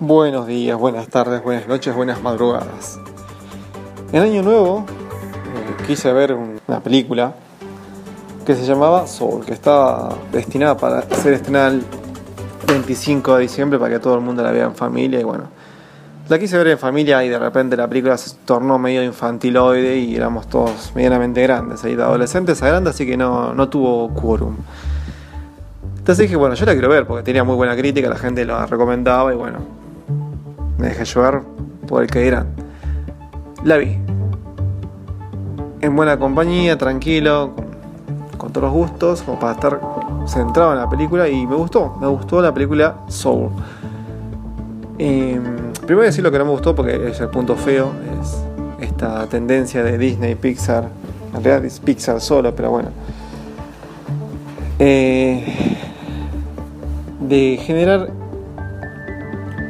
Buenos 0.00 0.46
días, 0.46 0.78
buenas 0.78 1.08
tardes, 1.08 1.42
buenas 1.42 1.66
noches, 1.66 1.92
buenas 1.92 2.22
madrugadas. 2.22 3.00
En 4.12 4.22
Año 4.22 4.44
Nuevo 4.44 4.86
eh, 4.86 5.84
quise 5.88 6.12
ver 6.12 6.34
una 6.34 6.80
película 6.80 7.34
que 8.46 8.54
se 8.54 8.64
llamaba 8.64 9.08
Soul, 9.08 9.44
que 9.44 9.54
estaba 9.54 10.14
destinada 10.30 10.76
para 10.76 11.02
ser 11.16 11.32
estrenada 11.32 11.70
el 11.70 11.82
25 12.68 13.34
de 13.34 13.42
diciembre 13.42 13.76
para 13.80 13.94
que 13.94 13.98
todo 13.98 14.14
el 14.14 14.20
mundo 14.20 14.40
la 14.44 14.52
vea 14.52 14.66
en 14.66 14.76
familia 14.76 15.18
y 15.18 15.24
bueno. 15.24 15.48
La 16.28 16.38
quise 16.38 16.56
ver 16.58 16.68
en 16.68 16.78
familia 16.78 17.24
y 17.24 17.28
de 17.28 17.38
repente 17.40 17.76
la 17.76 17.88
película 17.88 18.16
se 18.16 18.36
tornó 18.44 18.78
medio 18.78 19.02
infantiloide 19.02 19.98
y 19.98 20.14
éramos 20.14 20.46
todos 20.46 20.92
medianamente 20.94 21.42
grandes, 21.42 21.82
ahí 21.82 21.96
de 21.96 22.04
adolescentes 22.04 22.62
a 22.62 22.68
grandes, 22.68 22.94
así 22.94 23.04
que 23.04 23.16
no, 23.16 23.52
no 23.52 23.68
tuvo 23.68 24.14
quórum. 24.14 24.58
Entonces 25.96 26.22
dije, 26.22 26.36
bueno, 26.36 26.54
yo 26.54 26.64
la 26.66 26.72
quiero 26.72 26.88
ver 26.88 27.04
porque 27.04 27.24
tenía 27.24 27.42
muy 27.42 27.56
buena 27.56 27.74
crítica, 27.74 28.08
la 28.08 28.16
gente 28.16 28.44
la 28.44 28.64
recomendaba 28.64 29.32
y 29.32 29.36
bueno, 29.36 29.87
me 30.78 30.88
dejé 30.88 31.04
llevar 31.04 31.42
por 31.86 32.02
el 32.02 32.10
que 32.10 32.20
dirán. 32.20 32.48
La 33.64 33.76
vi. 33.76 33.98
En 35.80 35.94
buena 35.94 36.18
compañía, 36.18 36.78
tranquilo, 36.78 37.52
con, 38.36 38.52
todos 38.52 38.64
los 38.64 38.72
gustos, 38.72 39.22
como 39.22 39.38
para 39.38 39.52
estar 39.52 39.80
centrado 40.26 40.72
en 40.72 40.78
la 40.78 40.88
película 40.88 41.28
y 41.28 41.46
me 41.46 41.56
gustó, 41.56 41.96
me 42.00 42.06
gustó 42.06 42.40
la 42.40 42.52
película 42.52 42.96
Soul. 43.08 43.50
Eh, 44.98 45.40
primero 45.86 46.04
decir 46.04 46.24
lo 46.24 46.30
que 46.30 46.38
no 46.38 46.44
me 46.44 46.50
gustó 46.50 46.74
porque 46.74 47.08
es 47.08 47.20
el 47.20 47.28
punto 47.28 47.54
feo, 47.56 47.92
es 48.20 48.42
esta 48.80 49.26
tendencia 49.26 49.82
de 49.82 49.98
Disney, 49.98 50.34
Pixar, 50.34 50.88
en 51.34 51.44
realidad 51.44 51.64
es 51.64 51.80
Pixar 51.80 52.20
solo, 52.20 52.54
pero 52.54 52.70
bueno. 52.70 52.88
Eh, 54.80 55.76
de 57.20 57.58
generar 57.62 58.10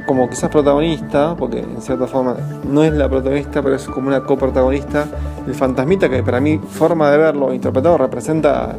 como 0.09 0.31
quizás 0.31 0.49
protagonista, 0.51 1.37
porque 1.37 1.59
en 1.61 1.83
cierta 1.83 2.07
forma 2.07 2.35
no 2.67 2.83
es 2.83 2.95
la 2.95 3.11
protagonista, 3.11 3.63
pero 3.63 3.77
es 3.77 3.85
como 3.85 4.09
una 4.09 4.23
coprotagonista, 4.23 5.07
el 5.47 5.55
fantasmita 5.55 6.09
que 6.09 6.23
para 6.23 6.41
mí 6.41 6.59
forma 6.59 7.11
de 7.11 7.19
verlo 7.19 7.53
interpretado 7.53 7.99
representa 7.99 8.75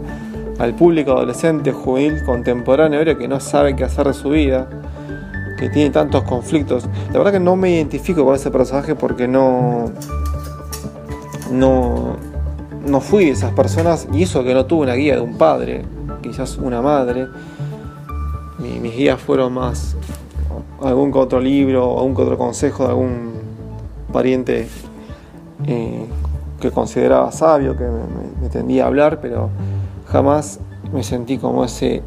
al 0.58 0.74
público 0.74 1.12
adolescente, 1.12 1.72
juvenil, 1.72 2.24
contemporáneo, 2.26 3.06
que 3.16 3.28
no 3.28 3.40
sabe 3.40 3.76
qué 3.76 3.84
hacer 3.84 4.08
de 4.08 4.14
su 4.16 4.32
vida, 4.32 4.68
que 5.60 5.70
tiene 5.70 5.92
tantos 5.92 6.24
conflictos. 6.24 6.90
La 7.12 7.20
verdad 7.20 7.34
que 7.34 7.40
no 7.40 7.56
me 7.56 7.70
identifico 7.70 8.26
con 8.26 8.34
ese 8.34 8.50
personaje 8.50 8.96
porque 8.96 9.28
no, 9.28 9.86
no, 11.52 12.16
no 12.88 13.02
fui 13.02 13.26
de 13.26 13.32
esas 13.32 13.54
personas 13.54 14.08
y 14.12 14.24
eso 14.24 14.44
que 14.44 14.56
no 14.56 14.66
tuve 14.66 14.82
una 14.84 14.96
guía 14.96 15.16
de 15.16 15.22
un 15.22 15.38
padre, 15.38 15.86
quizás 16.24 16.58
una 16.58 16.82
madre 16.82 17.28
mis 18.80 18.96
guías 18.96 19.20
fueron 19.22 19.54
más 19.54 19.96
algún 20.82 21.12
otro 21.16 21.40
libro 21.40 21.88
o 21.88 22.00
algún 22.00 22.14
otro 22.22 22.38
consejo 22.38 22.84
de 22.84 22.90
algún 22.90 23.32
pariente 24.12 24.68
eh, 25.68 26.06
que 26.60 26.72
consideraba 26.72 27.32
sabio, 27.32 27.76
que 27.78 27.86
me, 28.42 28.50
tendía 28.50 28.86
a 28.86 28.88
hablar, 28.88 29.20
pero 29.22 29.50
jamás 30.08 30.60
me 30.94 31.04
sentí 31.04 31.38
como 31.38 31.64
ese, 31.64 32.02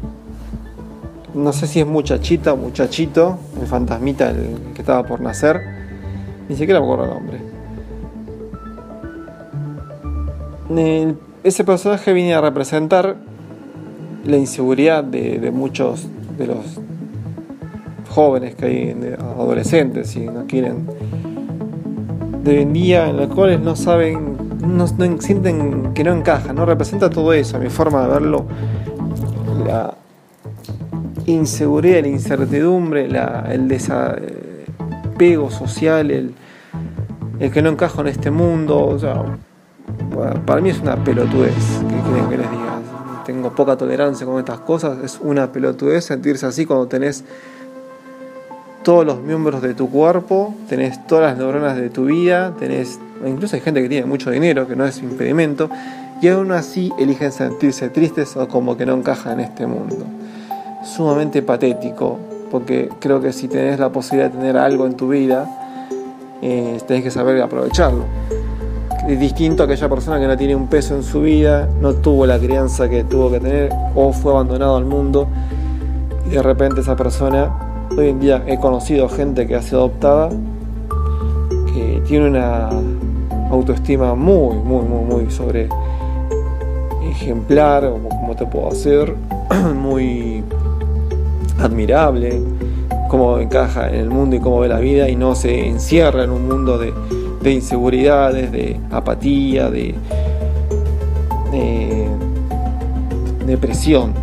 no 1.33 1.53
sé 1.53 1.67
si 1.67 1.79
es 1.79 1.87
muchachita 1.87 2.53
o 2.53 2.57
muchachito, 2.57 3.37
el 3.61 3.67
fantasmita 3.67 4.29
el 4.29 4.57
que 4.73 4.81
estaba 4.81 5.03
por 5.03 5.21
nacer, 5.21 5.61
ni 6.49 6.55
siquiera 6.55 6.79
me 6.79 6.85
acuerdo 6.85 7.05
el 7.05 7.09
nombre. 7.09 7.53
ese 11.43 11.63
personaje 11.63 12.13
viene 12.13 12.33
a 12.33 12.41
representar 12.41 13.17
la 14.25 14.37
inseguridad 14.37 15.03
de 15.03 15.51
muchos 15.51 16.07
de 16.37 16.47
los 16.47 16.79
jóvenes 18.13 18.55
que 18.55 18.65
hay, 18.65 19.15
adolescentes, 19.17 20.09
si 20.09 20.21
no 20.21 20.45
quieren, 20.45 20.87
de 22.43 22.65
día, 22.65 23.09
en 23.09 23.17
los 23.17 23.27
cuales 23.27 23.59
no 23.59 23.75
saben, 23.75 24.37
no, 24.59 24.87
sienten 24.87 25.93
que 25.93 26.03
no 26.03 26.13
encajan, 26.13 26.55
no 26.55 26.65
representa 26.65 27.09
todo 27.09 27.33
eso, 27.33 27.57
mi 27.59 27.69
forma 27.69 28.03
de 28.03 28.13
verlo, 28.13 28.45
la 29.65 29.95
inseguridad, 31.25 32.01
la 32.01 32.07
incertidumbre, 32.09 33.09
el 33.49 33.67
desapego 33.67 35.49
social, 35.49 36.11
el, 36.11 36.35
el 37.39 37.51
que 37.51 37.61
no 37.61 37.69
encajo 37.69 38.01
en 38.01 38.07
este 38.07 38.29
mundo, 38.29 38.85
o 38.85 38.99
sea, 38.99 39.23
para 40.45 40.61
mí 40.61 40.69
es 40.69 40.79
una 40.79 41.03
pelotudez, 41.03 41.81
¿qué 41.89 41.95
quieren 42.09 42.29
que 42.29 42.37
les 42.37 42.51
diga? 42.51 42.63
tengo 43.23 43.51
poca 43.55 43.77
tolerancia 43.77 44.25
con 44.25 44.37
estas 44.39 44.59
cosas, 44.59 44.99
es 45.03 45.19
una 45.21 45.51
pelotudez 45.51 46.05
sentirse 46.05 46.45
así 46.45 46.65
cuando 46.65 46.87
tenés 46.87 47.23
todos 48.83 49.05
los 49.05 49.21
miembros 49.21 49.61
de 49.61 49.73
tu 49.73 49.89
cuerpo, 49.89 50.53
tenés 50.67 51.05
todas 51.07 51.31
las 51.31 51.37
neuronas 51.37 51.77
de 51.77 51.89
tu 51.89 52.05
vida, 52.05 52.53
tenés, 52.59 52.99
incluso 53.25 53.55
hay 53.55 53.61
gente 53.61 53.81
que 53.81 53.89
tiene 53.89 54.05
mucho 54.05 54.29
dinero, 54.29 54.67
que 54.67 54.75
no 54.75 54.85
es 54.85 54.99
impedimento, 54.99 55.69
y 56.21 56.27
aún 56.27 56.51
así 56.51 56.91
eligen 56.99 57.31
sentirse 57.31 57.89
tristes 57.89 58.35
o 58.37 58.47
como 58.47 58.77
que 58.77 58.85
no 58.85 58.93
encajan 58.93 59.39
en 59.39 59.45
este 59.45 59.65
mundo. 59.65 60.05
Sumamente 60.83 61.41
patético, 61.41 62.19
porque 62.51 62.89
creo 62.99 63.21
que 63.21 63.33
si 63.33 63.47
tenés 63.47 63.79
la 63.79 63.89
posibilidad 63.89 64.29
de 64.29 64.37
tener 64.37 64.57
algo 64.57 64.85
en 64.85 64.95
tu 64.95 65.09
vida, 65.09 65.49
eh, 66.41 66.79
tenés 66.85 67.03
que 67.03 67.11
saber 67.11 67.41
aprovecharlo 67.41 68.03
es 69.07 69.19
distinto 69.19 69.63
a 69.63 69.65
aquella 69.65 69.89
persona 69.89 70.19
que 70.19 70.27
no 70.27 70.37
tiene 70.37 70.55
un 70.55 70.67
peso 70.67 70.95
en 70.95 71.03
su 71.03 71.21
vida, 71.21 71.67
no 71.81 71.93
tuvo 71.93 72.25
la 72.25 72.39
crianza 72.39 72.89
que 72.89 73.03
tuvo 73.03 73.31
que 73.31 73.39
tener 73.39 73.69
o 73.95 74.13
fue 74.13 74.31
abandonado 74.31 74.77
al 74.77 74.85
mundo 74.85 75.27
y 76.25 76.29
de 76.29 76.41
repente 76.41 76.81
esa 76.81 76.95
persona, 76.95 77.72
hoy 77.97 78.09
en 78.09 78.19
día 78.19 78.43
he 78.47 78.57
conocido 78.57 79.09
gente 79.09 79.47
que 79.47 79.55
ha 79.55 79.61
sido 79.61 79.79
adoptada, 79.79 80.29
que 81.73 82.01
tiene 82.07 82.27
una 82.27 82.69
autoestima 83.49 84.15
muy, 84.15 84.55
muy, 84.57 84.83
muy, 84.85 85.03
muy 85.05 85.31
sobre 85.31 85.69
ejemplar, 87.09 87.89
como 87.89 88.35
te 88.35 88.45
puedo 88.45 88.69
hacer, 88.69 89.15
muy 89.75 90.43
admirable, 91.59 92.41
cómo 93.09 93.37
encaja 93.39 93.89
en 93.89 93.95
el 93.95 94.09
mundo 94.09 94.35
y 94.35 94.39
cómo 94.39 94.59
ve 94.59 94.67
la 94.67 94.79
vida 94.79 95.09
y 95.09 95.15
no 95.15 95.35
se 95.35 95.67
encierra 95.67 96.23
en 96.23 96.31
un 96.31 96.47
mundo 96.47 96.77
de 96.77 96.93
de 97.43 97.51
inseguridades, 97.51 98.51
de 98.51 98.79
apatía, 98.89 99.69
de, 99.69 99.93
depresión. 103.45 104.13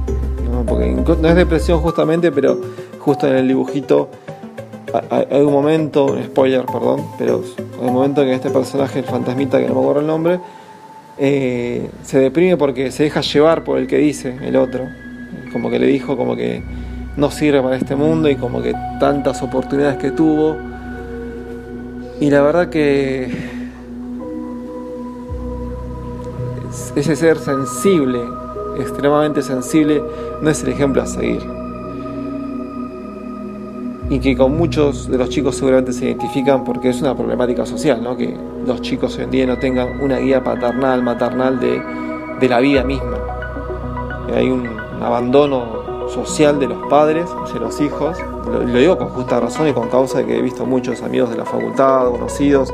¿no? 0.50 0.64
Porque 0.64 0.90
no 0.90 1.28
es 1.28 1.36
depresión 1.36 1.80
justamente, 1.80 2.32
pero 2.32 2.58
justo 3.00 3.26
en 3.26 3.36
el 3.36 3.48
dibujito 3.48 4.08
hay 5.10 5.40
un 5.40 5.52
momento, 5.52 6.06
un 6.06 6.22
spoiler, 6.24 6.64
perdón, 6.66 7.06
pero 7.18 7.42
hay 7.80 7.86
un 7.86 7.94
momento 7.94 8.22
en 8.22 8.28
que 8.28 8.34
este 8.34 8.50
personaje, 8.50 9.00
el 9.00 9.04
fantasmita, 9.04 9.58
que 9.58 9.66
no 9.68 9.74
me 9.74 9.80
acuerdo 9.80 10.00
el 10.00 10.06
nombre, 10.06 10.40
eh, 11.18 11.88
se 12.02 12.18
deprime 12.18 12.56
porque 12.56 12.90
se 12.90 13.04
deja 13.04 13.20
llevar 13.20 13.62
por 13.62 13.78
el 13.78 13.86
que 13.86 13.98
dice 13.98 14.36
el 14.42 14.56
otro. 14.56 14.84
Como 15.52 15.70
que 15.70 15.78
le 15.78 15.86
dijo 15.86 16.16
como 16.16 16.36
que 16.36 16.62
no 17.16 17.30
sirve 17.30 17.60
para 17.62 17.76
este 17.76 17.96
mundo 17.96 18.28
y 18.28 18.36
como 18.36 18.62
que 18.62 18.74
tantas 18.98 19.42
oportunidades 19.42 19.98
que 19.98 20.10
tuvo 20.10 20.56
y 22.20 22.30
la 22.30 22.42
verdad 22.42 22.68
que 22.68 23.28
ese 26.94 27.16
ser 27.16 27.38
sensible, 27.38 28.20
extremadamente 28.78 29.42
sensible, 29.42 30.02
no 30.40 30.50
es 30.50 30.62
el 30.62 30.70
ejemplo 30.70 31.02
a 31.02 31.06
seguir. 31.06 31.59
Y 34.10 34.18
que 34.18 34.36
con 34.36 34.56
muchos 34.56 35.08
de 35.08 35.16
los 35.16 35.30
chicos 35.30 35.56
seguramente 35.56 35.92
se 35.92 36.04
identifican 36.04 36.64
porque 36.64 36.90
es 36.90 37.00
una 37.00 37.16
problemática 37.16 37.64
social, 37.64 38.02
¿no? 38.02 38.16
que 38.16 38.36
los 38.66 38.82
chicos 38.82 39.16
hoy 39.16 39.24
en 39.24 39.30
día 39.30 39.46
no 39.46 39.58
tengan 39.58 40.00
una 40.00 40.18
guía 40.18 40.44
paternal, 40.44 41.02
maternal 41.02 41.58
de, 41.58 41.80
de 42.40 42.48
la 42.48 42.60
vida 42.60 42.84
misma. 42.84 43.18
Hay 44.34 44.50
un 44.50 44.68
abandono 45.00 46.08
social 46.10 46.58
de 46.58 46.66
los 46.66 46.86
padres 46.88 47.26
de 47.52 47.60
los 47.60 47.80
hijos. 47.80 48.18
Lo, 48.50 48.60
digo 48.60 48.98
con 48.98 49.08
justa 49.08 49.40
razón 49.40 49.68
y 49.68 49.72
con 49.72 49.88
causa 49.88 50.18
de 50.18 50.26
que 50.26 50.38
he 50.38 50.42
visto 50.42 50.66
muchos 50.66 51.02
amigos 51.02 51.30
de 51.30 51.36
la 51.36 51.44
facultad, 51.44 52.10
conocidos 52.10 52.72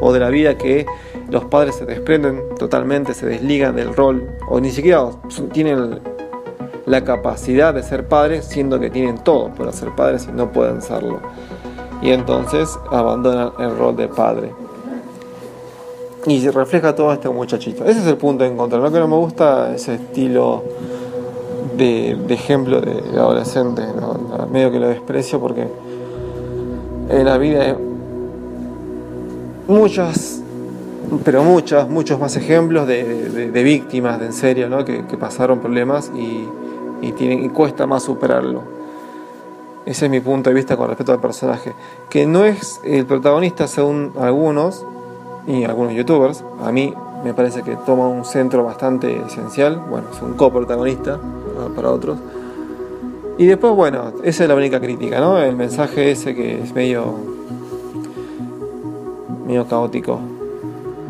o 0.00 0.12
de 0.12 0.20
la 0.20 0.30
vida 0.30 0.56
que 0.56 0.86
los 1.30 1.44
padres 1.44 1.74
se 1.74 1.84
desprenden 1.84 2.42
totalmente, 2.58 3.14
se 3.14 3.26
desligan 3.26 3.76
del 3.76 3.94
rol 3.94 4.28
o 4.48 4.60
ni 4.60 4.70
siquiera 4.70 5.06
tienen 5.52 6.00
la 6.88 7.04
capacidad 7.04 7.74
de 7.74 7.82
ser 7.82 8.08
padres 8.08 8.46
siendo 8.46 8.80
que 8.80 8.90
tienen 8.90 9.18
todo 9.18 9.50
para 9.50 9.72
ser 9.72 9.94
padres 9.94 10.26
y 10.28 10.32
no 10.32 10.50
pueden 10.52 10.80
serlo. 10.80 11.20
Y 12.00 12.10
entonces 12.10 12.78
abandonan 12.90 13.52
el 13.58 13.76
rol 13.76 13.96
de 13.96 14.08
padre. 14.08 14.52
Y 16.26 16.40
se 16.40 16.50
refleja 16.50 16.94
todo 16.94 17.12
este 17.12 17.28
muchachito. 17.28 17.84
Ese 17.84 18.00
es 18.00 18.06
el 18.06 18.16
punto 18.16 18.44
de 18.44 18.50
encontrar. 18.50 18.80
Lo 18.80 18.90
que 18.90 18.98
no 18.98 19.08
me 19.08 19.16
gusta 19.16 19.74
ese 19.74 19.94
estilo 19.94 20.64
de, 21.76 22.16
ejemplo 22.28 22.80
de, 22.80 23.18
adolescente, 23.18 23.82
medio 24.50 24.70
que 24.70 24.80
lo 24.80 24.88
desprecio 24.88 25.40
porque 25.40 25.68
en 27.10 27.24
la 27.24 27.38
vida 27.38 27.62
hay 27.62 27.74
muchos, 29.68 30.40
pero 31.24 31.44
muchos, 31.44 31.88
muchos 31.88 32.18
más 32.18 32.36
ejemplos 32.36 32.86
de, 32.86 33.50
víctimas 33.62 34.18
de 34.18 34.26
en 34.26 34.32
serio, 34.32 34.68
¿no? 34.68 34.84
que, 34.84 35.02
pasaron 35.18 35.60
problemas 35.60 36.10
y, 36.14 36.46
y, 37.02 37.12
tienen, 37.12 37.44
y 37.44 37.48
cuesta 37.48 37.86
más 37.86 38.02
superarlo. 38.02 38.62
Ese 39.86 40.04
es 40.04 40.10
mi 40.10 40.20
punto 40.20 40.50
de 40.50 40.54
vista 40.54 40.76
con 40.76 40.88
respecto 40.88 41.12
al 41.12 41.20
personaje. 41.20 41.72
Que 42.10 42.26
no 42.26 42.44
es 42.44 42.80
el 42.84 43.06
protagonista 43.06 43.66
según 43.66 44.12
algunos 44.20 44.84
y 45.46 45.64
algunos 45.64 45.94
youtubers. 45.94 46.44
A 46.62 46.70
mí 46.70 46.92
me 47.24 47.32
parece 47.32 47.62
que 47.62 47.76
toma 47.76 48.06
un 48.06 48.24
centro 48.24 48.64
bastante 48.64 49.22
esencial. 49.26 49.82
Bueno, 49.88 50.08
es 50.12 50.20
un 50.20 50.34
coprotagonista 50.34 51.18
para 51.74 51.90
otros. 51.90 52.18
Y 53.38 53.46
después, 53.46 53.72
bueno, 53.74 54.12
esa 54.24 54.42
es 54.42 54.48
la 54.48 54.56
única 54.56 54.80
crítica, 54.80 55.20
¿no? 55.20 55.38
El 55.38 55.56
mensaje 55.56 56.10
ese 56.10 56.34
que 56.34 56.62
es 56.62 56.74
medio. 56.74 57.14
medio 59.46 59.66
caótico. 59.66 60.20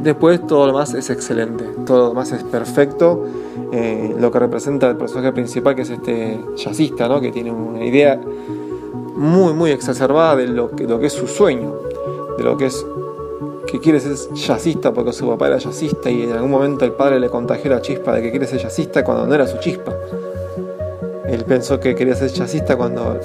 Después 0.02 0.46
todo 0.46 0.66
lo 0.66 0.72
demás 0.72 0.94
es 0.94 1.10
excelente, 1.10 1.64
todo 1.84 1.98
lo 1.98 2.08
demás 2.10 2.30
es 2.30 2.44
perfecto. 2.44 3.26
Eh, 3.70 4.14
lo 4.18 4.30
que 4.30 4.38
representa 4.38 4.88
el 4.88 4.96
personaje 4.96 5.32
principal, 5.32 5.74
que 5.74 5.82
es 5.82 5.90
este 5.90 6.40
jazzista, 6.56 7.06
¿no? 7.06 7.20
que 7.20 7.30
tiene 7.30 7.50
una 7.50 7.84
idea 7.84 8.18
muy, 9.14 9.52
muy 9.52 9.72
exacerbada 9.72 10.36
de 10.36 10.46
lo 10.46 10.70
que, 10.70 11.06
es 11.06 11.12
su 11.12 11.26
sueño, 11.26 11.74
de 12.38 12.44
lo 12.44 12.56
que 12.56 12.66
es 12.66 12.86
que 13.66 13.78
quiere 13.80 14.00
ser 14.00 14.16
jazzista 14.34 14.94
porque 14.94 15.12
su 15.12 15.28
papá 15.28 15.48
era 15.48 15.58
jazzista 15.58 16.08
y 16.08 16.22
en 16.22 16.32
algún 16.32 16.50
momento 16.50 16.86
el 16.86 16.92
padre 16.92 17.20
le 17.20 17.28
contagió 17.28 17.70
la 17.70 17.82
chispa 17.82 18.14
de 18.14 18.22
que 18.22 18.30
quiere 18.30 18.46
ser 18.46 18.60
jazzista 18.60 19.04
cuando 19.04 19.26
no 19.26 19.34
era 19.34 19.46
su 19.46 19.58
chispa. 19.58 19.92
Él 21.26 21.44
pensó 21.44 21.78
que 21.78 21.94
quería 21.94 22.14
ser 22.14 22.30
jazzista 22.30 22.76
cuando 22.76 23.20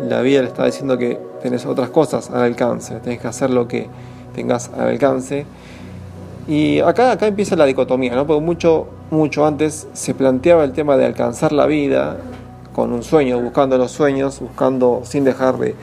la 0.00 0.22
vida 0.22 0.40
le 0.40 0.48
estaba 0.48 0.66
diciendo 0.66 0.96
que 0.96 1.20
tenés 1.42 1.66
otras 1.66 1.90
cosas 1.90 2.30
al 2.30 2.42
alcance, 2.42 2.98
tenés 3.00 3.20
que 3.20 3.28
hacer 3.28 3.50
lo 3.50 3.68
que 3.68 3.88
tengas 4.34 4.70
al 4.70 4.88
alcance. 4.88 5.44
Y 6.48 6.78
acá, 6.80 7.12
acá 7.12 7.26
empieza 7.26 7.56
la 7.56 7.66
dicotomía, 7.66 8.14
¿no? 8.14 8.26
Porque 8.26 8.40
mucho, 8.40 8.86
mucho 9.10 9.46
antes 9.46 9.86
se 9.92 10.14
planteaba 10.14 10.64
el 10.64 10.72
tema 10.72 10.96
de 10.96 11.06
alcanzar 11.06 11.52
la 11.52 11.66
vida 11.66 12.18
con 12.74 12.92
un 12.92 13.02
sueño, 13.02 13.40
buscando 13.40 13.78
los 13.78 13.90
sueños, 13.90 14.40
buscando 14.40 15.00
sin 15.04 15.24
dejar 15.24 15.56
de, 15.56 15.74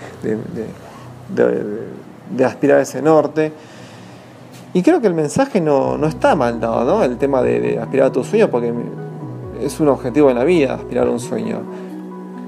aspirar 2.45 2.79
a 2.79 2.81
ese 2.81 3.01
norte. 3.01 3.51
Y 4.73 4.81
creo 4.81 5.01
que 5.01 5.07
el 5.07 5.13
mensaje 5.13 5.61
no, 5.61 5.97
no 5.97 6.07
está 6.07 6.35
mal 6.35 6.59
dado, 6.59 6.83
¿no? 6.83 7.03
El 7.03 7.17
tema 7.17 7.41
de, 7.41 7.79
aspirar 7.79 8.07
a 8.07 8.11
tu 8.11 8.23
sueño, 8.23 8.49
porque 8.49 8.73
es 9.61 9.79
un 9.79 9.87
objetivo 9.87 10.29
en 10.29 10.37
la 10.37 10.43
vida, 10.43 10.75
aspirar 10.75 11.07
a 11.07 11.11
un 11.11 11.19
sueño. 11.19 11.61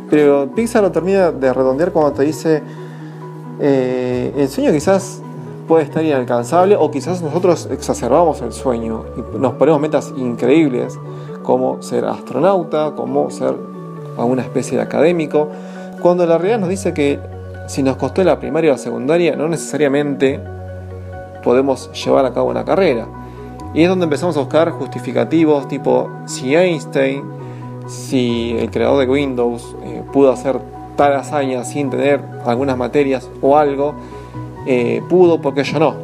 Pero 0.10 0.50
Pixar 0.54 0.84
lo 0.84 0.92
termina 0.92 1.32
de 1.32 1.54
redondear 1.54 1.92
cuando 1.92 2.14
te 2.14 2.24
dice, 2.24 2.62
eh, 3.60 4.34
el 4.38 4.50
sueño 4.50 4.72
quizás 4.72 5.22
puede 5.68 5.84
estar 5.84 6.04
inalcanzable 6.04 6.76
o 6.76 6.92
quizás 6.92 7.22
nosotros 7.22 7.68
exacerbamos 7.72 8.42
el 8.42 8.54
sueño 8.54 9.06
y 9.18 9.38
nos 9.38 9.54
ponemos 9.54 9.82
metas 9.82 10.14
increíbles 10.16 11.00
como 11.44 11.82
ser 11.82 12.06
astronauta, 12.06 12.94
como 12.96 13.30
ser 13.30 13.56
alguna 14.18 14.42
especie 14.42 14.78
de 14.78 14.84
académico, 14.84 15.50
cuando 16.02 16.26
la 16.26 16.38
realidad 16.38 16.60
nos 16.60 16.70
dice 16.70 16.94
que 16.94 17.20
si 17.68 17.84
nos 17.84 17.98
costó 17.98 18.24
la 18.24 18.40
primaria 18.40 18.72
o 18.72 18.74
la 18.74 18.78
secundaria 18.78 19.36
no 19.36 19.48
necesariamente 19.48 20.40
podemos 21.44 21.92
llevar 21.94 22.26
a 22.26 22.34
cabo 22.34 22.50
una 22.50 22.66
carrera. 22.66 23.08
Y 23.74 23.84
es 23.84 23.90
donde 23.90 24.06
empezamos 24.06 24.38
a 24.38 24.40
buscar 24.40 24.72
justificativos 24.72 25.68
tipo 25.68 26.10
si 26.26 26.56
Einstein, 26.56 27.24
si 27.88 28.56
el 28.58 28.72
creador 28.72 29.06
de 29.06 29.12
Windows 29.12 29.76
eh, 29.84 30.04
pudo 30.14 30.32
hacer 30.32 30.60
tal 30.96 31.16
hazaña 31.16 31.64
sin 31.64 31.90
tener 31.90 32.22
algunas 32.46 32.78
materias 32.78 33.30
o 33.42 33.58
algo, 33.58 33.96
eh, 34.66 35.02
pudo 35.10 35.42
porque 35.42 35.64
yo 35.64 35.80
no. 35.80 35.96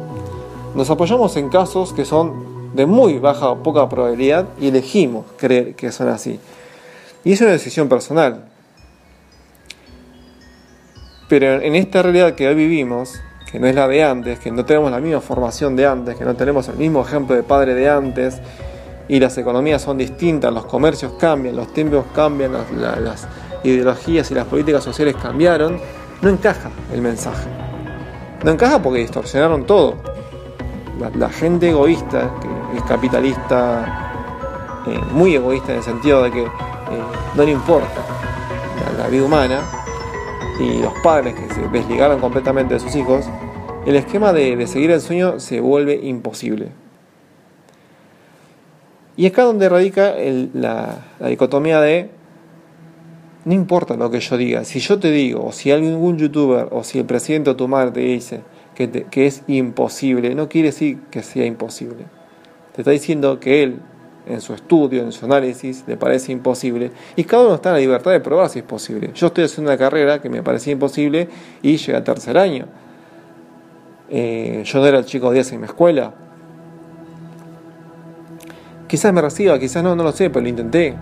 Nos 0.74 0.88
apoyamos 0.90 1.36
en 1.36 1.48
casos 1.48 1.92
que 1.92 2.04
son 2.04 2.72
de 2.74 2.86
muy 2.86 3.18
baja 3.18 3.50
o 3.50 3.62
poca 3.62 3.88
probabilidad 3.88 4.46
y 4.60 4.68
elegimos 4.68 5.26
creer 5.36 5.74
que 5.74 5.92
son 5.92 6.08
así. 6.08 6.38
Y 7.24 7.32
es 7.32 7.40
una 7.40 7.50
decisión 7.50 7.88
personal. 7.88 8.46
Pero 11.28 11.60
en 11.60 11.74
esta 11.74 12.02
realidad 12.02 12.34
que 12.34 12.48
hoy 12.48 12.54
vivimos, 12.54 13.20
que 13.50 13.58
no 13.58 13.66
es 13.66 13.74
la 13.74 13.88
de 13.88 14.02
antes, 14.02 14.38
que 14.38 14.50
no 14.50 14.64
tenemos 14.64 14.90
la 14.90 15.00
misma 15.00 15.20
formación 15.20 15.76
de 15.76 15.86
antes, 15.86 16.16
que 16.16 16.24
no 16.24 16.34
tenemos 16.34 16.68
el 16.68 16.76
mismo 16.76 17.02
ejemplo 17.02 17.36
de 17.36 17.42
padre 17.42 17.74
de 17.74 17.88
antes, 17.88 18.40
y 19.08 19.20
las 19.20 19.36
economías 19.36 19.82
son 19.82 19.98
distintas, 19.98 20.52
los 20.52 20.64
comercios 20.64 21.12
cambian, 21.18 21.56
los 21.56 21.72
tiempos 21.72 22.04
cambian, 22.14 22.52
las, 22.52 23.28
ideologías 23.64 24.30
y 24.30 24.34
las 24.34 24.46
políticas 24.46 24.82
sociales 24.82 25.16
cambiaron, 25.20 25.78
no 26.20 26.28
encaja 26.28 26.70
el 26.92 27.00
mensaje. 27.00 27.61
No 28.44 28.50
encaja 28.50 28.82
porque 28.82 29.00
distorsionaron 29.00 29.64
todo. 29.64 29.96
La, 31.18 31.28
gente 31.30 31.70
egoísta, 31.70 32.30
que 32.40 32.78
es 32.78 32.84
capitalista, 32.84 34.82
eh, 34.86 35.00
muy 35.12 35.34
egoísta 35.34 35.72
en 35.72 35.78
el 35.78 35.84
sentido 35.84 36.22
de 36.22 36.30
que 36.30 36.42
eh, 36.42 36.48
no 37.34 37.42
le 37.42 37.50
importa 37.50 38.02
la 38.98 39.08
vida 39.08 39.24
humana, 39.24 39.60
y 40.60 40.80
los 40.80 40.92
padres 41.02 41.34
que 41.34 41.52
se 41.54 41.60
desligaron 41.68 42.20
completamente 42.20 42.74
de 42.74 42.80
sus 42.80 42.94
hijos, 42.94 43.26
el 43.86 43.96
esquema 43.96 44.32
de, 44.32 44.66
seguir 44.66 44.90
el 44.90 45.00
sueño 45.00 45.40
se 45.40 45.60
vuelve 45.60 45.98
imposible. 46.02 46.68
Y 49.16 49.26
es 49.26 49.32
acá 49.32 49.42
donde 49.42 49.68
radica 49.68 50.14
la, 50.54 50.98
dicotomía 51.20 51.80
de 51.80 52.10
no 53.44 53.54
importa 53.54 53.96
lo 53.96 54.10
que 54.10 54.20
yo 54.20 54.36
diga, 54.36 54.64
si 54.64 54.78
yo 54.80 54.98
te 54.98 55.10
digo, 55.10 55.44
o 55.44 55.52
si 55.52 55.70
algún 55.70 56.18
youtuber, 56.18 56.68
o 56.70 56.84
si 56.84 56.98
el 56.98 57.04
presidente 57.04 57.50
o 57.50 57.56
tu 57.56 57.68
madre 57.68 57.90
te 57.90 58.00
dice 58.00 58.40
que, 58.74 58.90
que 58.90 59.26
es 59.26 59.42
imposible, 59.46 60.34
no 60.34 60.48
quiere 60.48 60.68
decir 60.68 60.98
que 61.10 61.22
sea 61.22 61.44
imposible. 61.44 62.04
Te 62.74 62.82
está 62.82 62.90
diciendo 62.90 63.38
que 63.40 63.62
él 63.62 63.80
en 64.26 64.40
su 64.40 64.54
estudio, 64.54 65.02
en 65.02 65.12
su 65.12 65.24
análisis, 65.24 65.84
le 65.86 65.96
parece 65.96 66.32
imposible. 66.32 66.92
Y 67.16 67.24
cada 67.24 67.44
uno 67.44 67.54
está 67.56 67.70
en 67.70 67.74
la 67.74 67.80
libertad 67.80 68.12
de 68.12 68.20
probar 68.20 68.48
si 68.48 68.60
es 68.60 68.64
posible. 68.64 69.10
Yo 69.14 69.28
estoy 69.28 69.44
haciendo 69.44 69.70
una 69.70 69.78
carrera 69.78 70.20
que 70.20 70.28
me 70.28 70.42
parecía 70.42 70.72
imposible 70.72 71.28
y 71.62 71.76
llegué 71.76 71.96
al 71.96 72.04
tercer 72.04 72.38
año. 72.38 72.66
Eh, 74.10 74.62
yo 74.64 74.78
no 74.78 74.86
era 74.86 74.98
el 74.98 75.04
chico 75.04 75.30
10 75.32 75.52
en 75.52 75.60
mi 75.60 75.66
escuela. 75.66 76.14
Quizás 78.86 79.12
me 79.12 79.22
reciba, 79.22 79.58
quizás 79.58 79.82
no, 79.82 79.96
no 79.96 80.04
lo 80.04 80.12
sé, 80.12 80.28
pero 80.28 80.42
lo 80.42 80.48
intenté. 80.48 80.94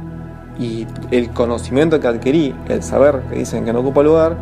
Y 0.60 0.86
el 1.10 1.30
conocimiento 1.30 1.98
que 1.98 2.06
adquirí, 2.06 2.54
el 2.68 2.82
saber 2.82 3.22
que 3.30 3.36
dicen 3.36 3.64
que 3.64 3.72
no 3.72 3.80
ocupa 3.80 4.02
lugar, 4.02 4.36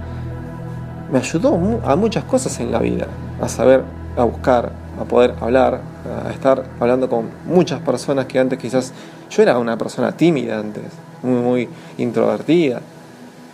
me 1.13 1.19
ayudó 1.19 1.81
a 1.85 1.95
muchas 1.97 2.25
cosas 2.25 2.59
en 2.59 2.73
la 2.73 2.81
vida. 2.81 3.07
A 3.41 3.49
saber, 3.49 3.83
a 4.17 4.25
buscar, 4.25 4.73
a 5.01 5.05
poder 5.05 5.35
hablar, 5.41 5.81
a 6.27 6.31
estar 6.31 6.65
hablando 6.81 7.09
con 7.09 7.31
muchas 7.47 7.81
personas 7.81 8.27
que 8.27 8.39
antes 8.41 8.59
quizás 8.59 8.93
yo 9.31 9.43
era 9.43 9.59
una 9.59 9.79
persona 9.79 10.11
tímida 10.13 10.59
antes, 10.59 10.83
muy, 11.23 11.41
muy 11.41 11.69
introvertida. 11.99 12.81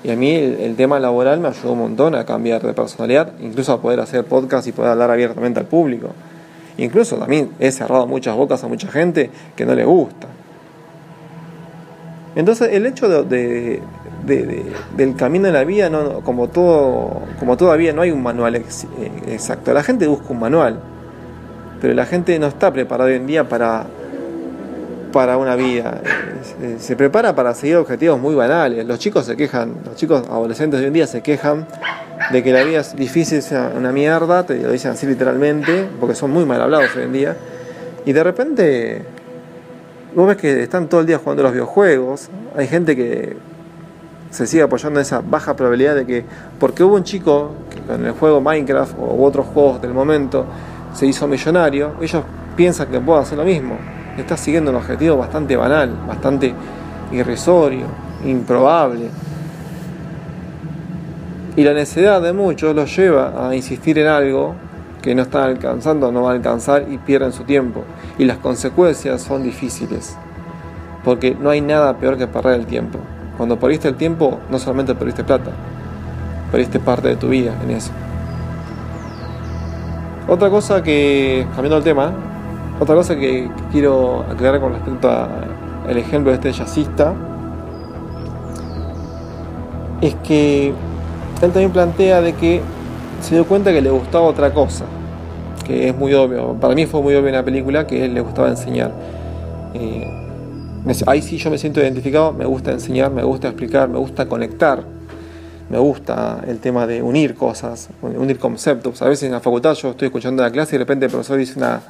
Y 0.02 0.10
a 0.10 0.16
mí 0.16 0.34
el, 0.34 0.74
tema 0.76 0.98
laboral 0.98 1.40
me 1.40 1.48
ayudó 1.48 1.72
un 1.72 1.78
montón 1.80 2.14
a 2.14 2.24
cambiar 2.24 2.62
de 2.62 2.72
personalidad, 2.72 3.32
incluso 3.40 3.72
a 3.72 3.80
poder 3.80 4.00
hacer 4.00 4.24
podcast 4.24 4.66
y 4.66 4.72
poder 4.72 4.92
hablar 4.92 5.10
abiertamente 5.10 5.60
al 5.60 5.66
público. 5.66 6.08
Incluso 6.76 7.16
también 7.16 7.50
he 7.58 7.70
cerrado 7.70 8.06
muchas 8.06 8.36
bocas 8.36 8.62
a 8.64 8.68
mucha 8.68 8.88
gente 8.88 9.30
que 9.54 9.64
no 9.64 9.74
le 9.74 9.84
gusta. 9.84 10.28
Entonces 12.36 12.70
el 12.72 12.86
hecho 12.86 13.24
de, 13.24 13.82
del 14.24 15.16
camino 15.16 15.48
en 15.48 15.54
la 15.54 15.64
vida, 15.64 15.90
como, 16.24 16.48
todo, 16.48 17.22
como 17.38 17.56
todavía 17.56 17.92
no 17.92 18.02
hay 18.02 18.10
un 18.10 18.22
manual 18.22 18.56
eh, 18.56 18.64
exacto, 19.28 19.72
la 19.72 19.82
gente 19.82 20.06
busca 20.06 20.28
un 20.30 20.40
manual 20.40 20.80
pero 21.84 21.92
la 21.92 22.06
gente 22.06 22.38
no 22.38 22.46
está 22.46 22.72
preparada 22.72 23.10
hoy 23.10 23.16
en 23.16 23.26
día 23.26 23.46
para, 23.46 23.84
para 25.12 25.36
una 25.36 25.54
vida. 25.54 26.00
Se, 26.78 26.96
prepara 26.96 27.34
para 27.34 27.52
seguir 27.52 27.76
objetivos 27.76 28.18
muy 28.18 28.34
banales. 28.34 28.86
Los 28.86 28.98
chicos 28.98 29.26
se 29.26 29.36
quejan, 29.36 29.74
los 29.84 29.94
chicos 29.94 30.26
adolescentes 30.26 30.80
de 30.80 30.84
hoy 30.84 30.88
en 30.88 30.94
día 30.94 31.06
se 31.06 31.20
quejan 31.20 31.66
de 32.32 32.42
que 32.42 32.54
la 32.54 32.64
vida 32.64 32.80
es 32.80 32.96
difícil, 32.96 33.36
es 33.36 33.52
una 33.76 33.92
mierda, 33.92 34.46
te 34.46 34.56
lo 34.56 34.72
dicen 34.72 34.92
así 34.92 35.06
literalmente, 35.06 35.86
porque 36.00 36.14
son 36.14 36.30
muy 36.30 36.46
mal 36.46 36.62
hablados 36.62 36.88
hoy 36.96 37.02
en 37.02 37.12
día. 37.12 37.36
Y 38.06 38.14
de 38.14 38.24
repente 38.24 39.02
vos 40.14 40.28
ves 40.28 40.36
que 40.36 40.62
están 40.62 40.88
todo 40.88 41.00
el 41.00 41.06
día 41.06 41.18
jugando 41.18 41.42
los 41.42 41.52
videojuegos, 41.52 42.28
hay 42.56 42.68
gente 42.68 42.94
que 42.94 43.36
se 44.30 44.46
sigue 44.46 44.62
apoyando 44.62 45.00
en 45.00 45.02
esa 45.02 45.20
baja 45.20 45.54
probabilidad 45.54 45.94
de 45.94 46.06
que, 46.06 46.24
porque 46.58 46.82
hubo 46.82 46.96
un 46.96 47.04
chico 47.04 47.52
que 47.70 47.80
con 47.80 48.04
el 48.04 48.12
juego 48.12 48.40
Minecraft 48.40 48.96
o 48.98 49.24
otros 49.24 49.46
juegos 49.46 49.80
del 49.80 49.92
momento, 49.92 50.44
se 50.92 51.06
hizo 51.06 51.26
millonario, 51.26 51.92
ellos 52.00 52.22
piensan 52.56 52.88
que 52.88 53.00
pueden 53.00 53.22
hacer 53.22 53.38
lo 53.38 53.44
mismo. 53.44 53.76
Está 54.16 54.36
siguiendo 54.36 54.70
un 54.70 54.76
objetivo 54.76 55.16
bastante 55.16 55.56
banal, 55.56 55.92
bastante 56.06 56.54
irrisorio, 57.12 57.86
improbable. 58.24 59.08
Y 61.56 61.62
la 61.62 61.72
necesidad 61.72 62.22
de 62.22 62.32
muchos 62.32 62.74
los 62.74 62.94
lleva 62.96 63.48
a 63.48 63.54
insistir 63.54 63.98
en 63.98 64.06
algo 64.06 64.54
que 65.04 65.14
no 65.14 65.20
están 65.20 65.42
alcanzando, 65.42 66.10
no 66.10 66.22
van 66.22 66.32
a 66.32 66.36
alcanzar 66.36 66.86
y 66.88 66.96
pierden 66.96 67.30
su 67.30 67.44
tiempo. 67.44 67.84
Y 68.16 68.24
las 68.24 68.38
consecuencias 68.38 69.20
son 69.20 69.42
difíciles, 69.42 70.16
porque 71.04 71.36
no 71.38 71.50
hay 71.50 71.60
nada 71.60 71.98
peor 71.98 72.16
que 72.16 72.26
perder 72.26 72.60
el 72.60 72.66
tiempo. 72.66 72.98
Cuando 73.36 73.58
perdiste 73.58 73.86
el 73.86 73.96
tiempo, 73.96 74.40
no 74.50 74.58
solamente 74.58 74.94
perdiste 74.94 75.22
plata, 75.22 75.50
perdiste 76.50 76.80
parte 76.80 77.08
de 77.08 77.16
tu 77.16 77.28
vida 77.28 77.52
en 77.62 77.72
eso. 77.72 77.92
Otra 80.26 80.48
cosa 80.48 80.82
que, 80.82 81.46
cambiando 81.54 81.76
el 81.76 81.84
tema, 81.84 82.12
otra 82.80 82.94
cosa 82.94 83.14
que 83.14 83.50
quiero 83.70 84.22
aclarar 84.22 84.58
con 84.58 84.72
respecto 84.72 85.10
al 85.10 85.98
ejemplo 85.98 86.30
de 86.30 86.36
este 86.36 86.50
jazzista 86.50 87.12
es 90.00 90.14
que 90.26 90.68
él 90.68 91.52
también 91.52 91.72
plantea 91.72 92.22
de 92.22 92.32
que 92.32 92.62
se 93.24 93.34
dio 93.34 93.46
cuenta 93.46 93.72
que 93.72 93.80
le 93.80 93.88
gustaba 93.88 94.26
otra 94.26 94.52
cosa, 94.52 94.84
que 95.66 95.88
es 95.88 95.96
muy 95.96 96.12
obvio, 96.12 96.58
para 96.60 96.74
mí 96.74 96.84
fue 96.84 97.00
muy 97.00 97.14
obvio 97.14 97.28
en 97.28 97.34
la 97.34 97.42
película 97.42 97.86
que 97.86 98.04
él 98.04 98.12
le 98.12 98.20
gustaba 98.20 98.48
enseñar. 98.48 98.92
Eh, 99.72 100.06
ahí 101.06 101.22
sí 101.22 101.38
yo 101.38 101.50
me 101.50 101.56
siento 101.56 101.80
identificado, 101.80 102.34
me 102.34 102.44
gusta 102.44 102.70
enseñar, 102.72 103.10
me 103.10 103.22
gusta 103.22 103.48
explicar, 103.48 103.88
me 103.88 103.98
gusta 103.98 104.26
conectar, 104.26 104.82
me 105.70 105.78
gusta 105.78 106.44
el 106.46 106.58
tema 106.58 106.86
de 106.86 107.02
unir 107.02 107.34
cosas, 107.34 107.88
unir 108.02 108.38
conceptos. 108.38 109.00
A 109.00 109.08
veces 109.08 109.22
en 109.24 109.32
la 109.32 109.40
facultad 109.40 109.72
yo 109.72 109.92
estoy 109.92 110.06
escuchando 110.06 110.42
la 110.42 110.50
clase 110.50 110.76
y 110.76 110.78
de 110.78 110.84
repente 110.84 111.06
el 111.06 111.10
profesor 111.10 111.38
dice 111.38 111.58
una, 111.58 111.80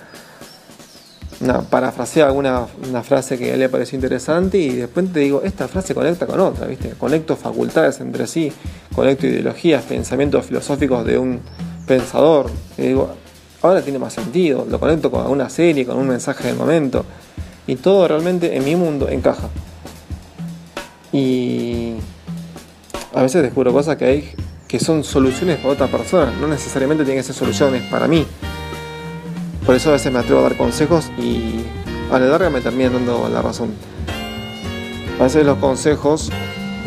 una 1.44 1.60
parafrasea 1.60 2.26
alguna 2.26 2.66
una 2.88 3.02
frase 3.02 3.38
que 3.38 3.56
le 3.56 3.68
pareció 3.68 3.96
interesante 3.96 4.58
y 4.58 4.70
después 4.70 5.12
te 5.12 5.20
digo, 5.20 5.42
esta 5.44 5.68
frase 5.68 5.94
conecta 5.94 6.26
con 6.26 6.40
otra, 6.40 6.66
¿viste? 6.66 6.90
Conecto 6.90 7.36
facultades 7.36 8.00
entre 8.00 8.26
sí, 8.26 8.50
conecto 8.94 9.26
ideologías, 9.26 9.84
pensamientos 9.84 10.46
filosóficos 10.46 11.04
de 11.04 11.18
un 11.18 11.40
pensador. 11.86 12.50
Y 12.78 12.82
digo, 12.82 13.14
ahora 13.62 13.82
tiene 13.82 13.98
más 13.98 14.14
sentido, 14.14 14.66
lo 14.68 14.80
conecto 14.80 15.10
con 15.10 15.26
una 15.30 15.50
serie, 15.50 15.84
con 15.84 15.98
un 15.98 16.08
mensaje 16.08 16.48
del 16.48 16.56
momento. 16.56 17.04
Y 17.66 17.76
todo 17.76 18.08
realmente 18.08 18.56
en 18.56 18.64
mi 18.64 18.74
mundo 18.74 19.08
encaja. 19.08 19.48
Y 21.12 21.94
a 23.14 23.22
veces 23.22 23.42
descubro 23.42 23.72
cosas 23.72 23.96
que 23.96 24.04
hay 24.04 24.30
que 24.66 24.80
son 24.80 25.04
soluciones 25.04 25.58
para 25.58 25.74
otra 25.74 25.86
persona, 25.86 26.32
no 26.40 26.48
necesariamente 26.48 27.04
tienen 27.04 27.22
que 27.22 27.26
ser 27.26 27.36
soluciones 27.36 27.82
para 27.90 28.08
mí. 28.08 28.26
Por 29.66 29.74
eso 29.74 29.88
a 29.88 29.92
veces 29.92 30.12
me 30.12 30.18
atrevo 30.18 30.40
a 30.40 30.42
dar 30.44 30.56
consejos 30.56 31.10
y 31.18 31.64
a 32.12 32.18
la 32.18 32.26
larga 32.26 32.50
me 32.50 32.60
terminan 32.60 32.92
dando 32.92 33.28
la 33.28 33.40
razón. 33.40 33.70
A 35.18 35.22
veces 35.22 35.46
los 35.46 35.56
consejos, 35.58 36.30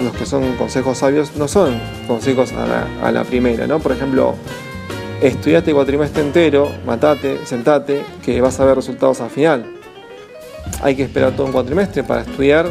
los 0.02 0.14
que 0.14 0.26
son 0.26 0.56
consejos 0.58 1.00
sabios, 1.00 1.36
no 1.36 1.48
son 1.48 1.80
consejos 2.08 2.52
a 2.54 3.12
la, 3.12 3.24
primera, 3.24 3.66
¿no? 3.66 3.80
Por 3.80 3.94
ejemplo, 3.94 4.36
estudiate 5.22 5.74
cuatrimestre 5.74 6.22
entero, 6.22 6.70
matate, 6.86 7.46
sentate, 7.46 8.04
que 8.24 8.40
vas 8.42 8.60
a 8.60 8.66
ver 8.66 8.76
resultados 8.76 9.22
al 9.22 9.32
final. 9.32 9.66
Hay 10.84 10.96
que 10.96 11.04
esperar 11.04 11.36
todo 11.36 11.48
un 11.48 11.54
cuatrimestre 11.54 12.04
para 12.04 12.22
estudiar, 12.22 12.70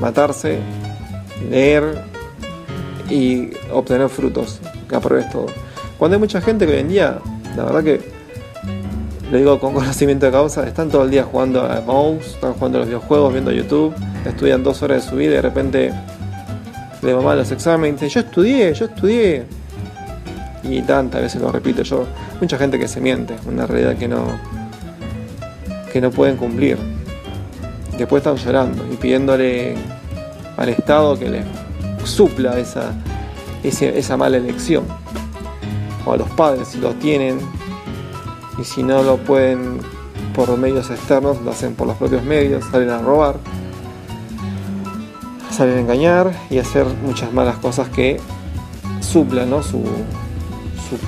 matarse, 0.00 0.60
leer 1.50 2.04
y 3.10 3.50
obtener 3.70 4.08
frutos, 4.08 4.60
que 4.88 4.96
apruebes 4.96 5.28
todo. 5.30 5.46
Cuando 5.98 6.16
hay 6.16 6.20
mucha 6.20 6.40
gente 6.40 6.66
que 6.66 6.72
hoy 6.72 6.80
en 6.80 6.88
día, 6.88 7.18
la 7.54 7.64
verdad 7.64 7.84
que 7.84 8.21
lo 9.32 9.38
digo 9.38 9.58
con 9.58 9.72
conocimiento 9.72 10.26
de 10.26 10.32
causa, 10.32 10.68
están 10.68 10.90
todo 10.90 11.04
el 11.04 11.10
día 11.10 11.24
jugando 11.24 11.62
a 11.62 11.80
mouse, 11.80 12.34
están 12.34 12.52
jugando 12.52 12.76
a 12.76 12.80
los 12.80 12.88
videojuegos, 12.88 13.32
viendo 13.32 13.50
YouTube, 13.50 13.94
estudian 14.26 14.62
dos 14.62 14.82
horas 14.82 15.02
de 15.02 15.10
su 15.10 15.16
vida 15.16 15.30
y 15.30 15.34
de 15.36 15.40
repente 15.42 15.94
le 17.00 17.14
mal 17.14 17.38
los 17.38 17.50
exámenes 17.50 18.02
y 18.02 18.04
dicen, 18.04 18.08
yo 18.10 18.28
estudié, 18.28 18.74
yo 18.74 18.84
estudié. 18.84 19.46
Y 20.64 20.82
tantas 20.82 21.22
veces 21.22 21.40
lo 21.40 21.50
repito 21.50 21.82
yo, 21.82 22.04
mucha 22.42 22.58
gente 22.58 22.78
que 22.78 22.86
se 22.86 23.00
miente, 23.00 23.34
una 23.46 23.66
realidad 23.66 23.96
que 23.96 24.06
no, 24.06 24.38
que 25.90 26.02
no 26.02 26.10
pueden 26.10 26.36
cumplir. 26.36 26.76
Después 27.96 28.20
están 28.20 28.36
llorando 28.36 28.84
y 28.92 28.96
pidiéndole 28.96 29.76
al 30.58 30.68
Estado 30.68 31.18
que 31.18 31.30
les 31.30 31.46
supla 32.04 32.58
esa, 32.58 32.92
esa, 33.62 33.86
esa 33.86 34.14
mala 34.18 34.36
elección. 34.36 34.84
O 36.04 36.12
a 36.12 36.18
los 36.18 36.28
padres, 36.30 36.68
si 36.68 36.78
los 36.78 36.98
tienen, 36.98 37.38
y 38.58 38.64
si 38.64 38.82
no 38.82 39.02
lo 39.02 39.16
pueden 39.18 39.78
por 40.34 40.56
medios 40.56 40.90
externos, 40.90 41.40
lo 41.42 41.50
hacen 41.50 41.74
por 41.74 41.86
los 41.86 41.96
propios 41.96 42.22
medios, 42.24 42.64
salen 42.70 42.90
a 42.90 42.98
robar, 42.98 43.36
salen 45.50 45.78
a 45.78 45.80
engañar 45.80 46.32
y 46.50 46.58
hacer 46.58 46.86
muchas 47.04 47.32
malas 47.32 47.56
cosas 47.56 47.88
que 47.88 48.18
suplan 49.00 49.50
su, 49.62 49.82
su 49.82 50.98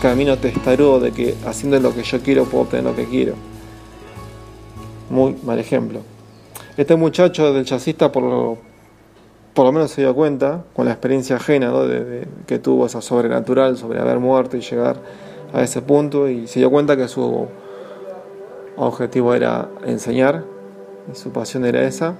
camino 0.00 0.38
testarudo 0.38 1.00
de 1.00 1.12
que 1.12 1.34
haciendo 1.46 1.80
lo 1.80 1.94
que 1.94 2.02
yo 2.02 2.20
quiero 2.20 2.44
puedo 2.44 2.64
obtener 2.64 2.84
lo 2.84 2.94
que 2.94 3.06
quiero. 3.06 3.34
Muy 5.10 5.36
mal 5.42 5.58
ejemplo. 5.58 6.00
Este 6.76 6.94
muchacho 6.94 7.52
del 7.52 7.64
chasista 7.64 8.12
por 8.12 8.22
lo, 8.22 8.58
por 9.54 9.64
lo 9.64 9.72
menos 9.72 9.90
se 9.90 10.02
dio 10.02 10.14
cuenta, 10.14 10.62
con 10.74 10.84
la 10.84 10.92
experiencia 10.92 11.36
ajena 11.36 11.72
de, 11.72 12.28
que 12.46 12.60
tuvo 12.60 12.86
esa 12.86 13.00
sobrenatural 13.00 13.76
sobre 13.76 13.98
haber 13.98 14.20
muerto 14.20 14.56
y 14.56 14.60
llegar 14.60 15.00
a 15.52 15.62
ese 15.62 15.82
punto 15.82 16.28
y 16.28 16.46
se 16.46 16.60
dio 16.60 16.70
cuenta 16.70 16.96
que 16.96 17.08
su 17.08 17.46
objetivo 18.76 19.34
era 19.34 19.68
enseñar 19.84 20.44
su 21.14 21.30
pasión 21.30 21.64
era 21.64 21.82
esa 21.82 22.14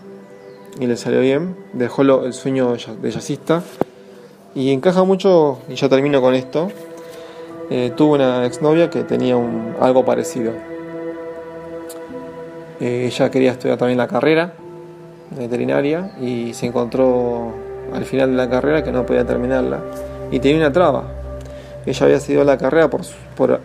y 0.80 0.86
le 0.86 0.96
salió 0.96 1.20
bien, 1.20 1.56
dejó 1.72 2.02
el 2.02 2.32
sueño 2.32 2.74
de 2.74 3.10
jazzista 3.10 3.62
y 4.54 4.72
encaja 4.72 5.04
mucho, 5.04 5.58
y 5.68 5.74
ya 5.74 5.88
termino 5.88 6.20
con 6.20 6.34
esto, 6.34 6.68
eh, 7.70 7.92
tuvo 7.96 8.14
una 8.14 8.46
exnovia 8.46 8.88
que 8.88 9.04
tenía 9.04 9.36
un, 9.36 9.74
algo 9.80 10.04
parecido. 10.04 10.52
Eh, 12.80 13.06
ella 13.06 13.30
quería 13.30 13.52
estudiar 13.52 13.76
también 13.76 13.98
la 13.98 14.08
carrera 14.08 14.54
veterinaria 15.36 16.12
y 16.20 16.54
se 16.54 16.66
encontró 16.66 17.52
al 17.92 18.04
final 18.04 18.30
de 18.30 18.36
la 18.36 18.48
carrera 18.48 18.82
que 18.82 18.92
no 18.92 19.04
podía 19.04 19.26
terminarla 19.26 19.80
y 20.30 20.40
tenía 20.40 20.58
una 20.58 20.72
traba 20.72 21.04
ella 21.86 22.06
había 22.06 22.20
seguido 22.20 22.44
la 22.44 22.58
carrera 22.58 22.88
por, 22.90 23.02
por 23.36 23.52
eh, 23.52 23.58